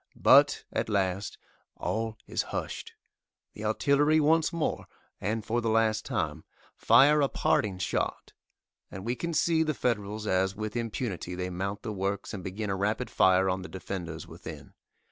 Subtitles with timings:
[0.15, 1.37] But, at last,
[1.77, 2.93] all is hushed!
[3.53, 4.87] The artillery once more,
[5.19, 6.43] and for the last time,
[6.75, 8.33] fire a parting shot,
[8.89, 12.71] and we can see the Federals as with impunity they mount the works and begin
[12.71, 14.73] a rapid fire on the defenders within.